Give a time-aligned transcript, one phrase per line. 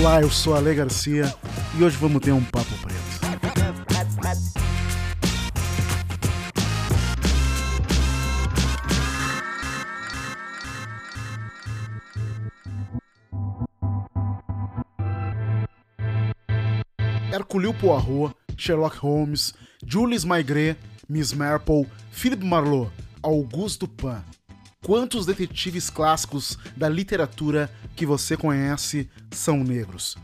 [0.00, 1.30] Olá, eu sou Ale Garcia
[1.78, 3.00] e hoje vamos ter um papo preto.
[17.30, 19.52] Hercule Poirot, Sherlock Holmes,
[19.86, 22.90] Jules Maigret, Miss Marple, Philippe Marlowe,
[23.22, 24.24] Auguste Dupin.
[24.82, 30.16] Quantos detetives clássicos da literatura que você conhece são negros?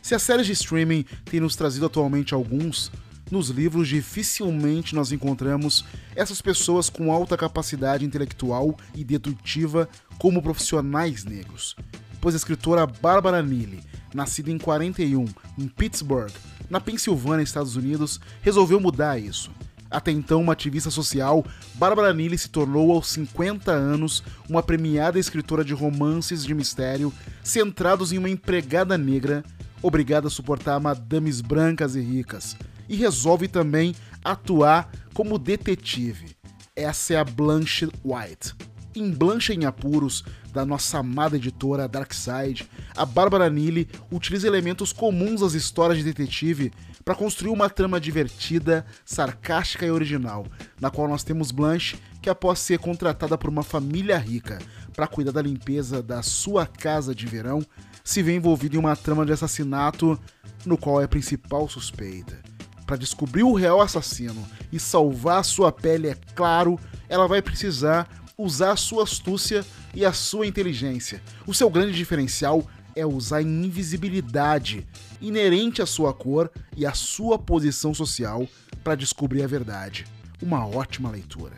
[0.00, 2.90] Se as séries de streaming têm nos trazido atualmente alguns,
[3.30, 5.84] nos livros dificilmente nós encontramos
[6.16, 9.86] essas pessoas com alta capacidade intelectual e dedutiva
[10.18, 11.76] como profissionais negros.
[12.18, 13.80] Pois a escritora Barbara Neely,
[14.14, 15.26] nascida em 41
[15.58, 16.32] em Pittsburgh,
[16.70, 19.50] na Pensilvânia, Estados Unidos, resolveu mudar isso.
[19.90, 21.44] Até então uma ativista social,
[21.74, 28.12] Barbara Neely se tornou aos 50 anos uma premiada escritora de romances de mistério centrados
[28.12, 29.42] em uma empregada negra
[29.82, 32.56] obrigada a suportar madames brancas e ricas
[32.88, 36.36] e resolve também atuar como detetive.
[36.74, 38.67] Essa é a Blanche White.
[38.94, 45.42] Em Blanche em Apuros, da nossa amada editora Darkside, a Bárbara Neely utiliza elementos comuns
[45.42, 46.72] das histórias de detetive
[47.04, 50.46] para construir uma trama divertida, sarcástica e original,
[50.80, 54.58] na qual nós temos Blanche, que após ser contratada por uma família rica
[54.94, 57.62] para cuidar da limpeza da sua casa de verão,
[58.02, 60.18] se vê envolvida em uma trama de assassinato
[60.64, 62.38] no qual é a principal suspeita.
[62.86, 68.08] Para descobrir o real assassino e salvar sua pele, é claro, ela vai precisar
[68.40, 71.20] usar a sua astúcia e a sua inteligência.
[71.44, 72.64] O seu grande diferencial
[72.94, 74.86] é usar a invisibilidade
[75.20, 78.46] inerente à sua cor e à sua posição social
[78.84, 80.06] para descobrir a verdade.
[80.40, 81.56] Uma ótima leitura.